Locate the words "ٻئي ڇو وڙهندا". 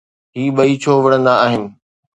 0.57-1.33